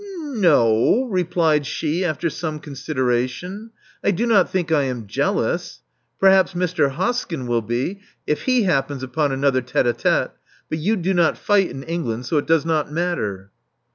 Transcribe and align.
"N— 0.15 0.41
no,*' 0.41 1.03
replied 1.11 1.67
she, 1.67 2.03
after 2.03 2.27
some 2.31 2.57
consideration. 2.59 3.69
"I 4.03 4.09
do 4.09 4.25
not 4.25 4.49
think 4.49 4.71
I 4.71 4.85
am 4.85 5.05
jealous. 5.05 5.81
Perhaps 6.19 6.55
Mr. 6.55 6.95
Hoskyn 6.95 7.45
will 7.45 7.61
be, 7.61 7.99
if 8.25 8.45
he 8.45 8.63
happens 8.63 9.03
upon 9.03 9.31
another 9.31 9.61
tite 9.61 9.85
h 9.85 9.97
tite. 10.01 10.31
But 10.69 10.79
you 10.79 10.95
do 10.95 11.13
not 11.13 11.37
fight 11.37 11.69
in 11.69 11.83
England, 11.83 12.25
so 12.25 12.37
it 12.39 12.47
does 12.47 12.65
not 12.65 12.91
matter." 12.91 13.51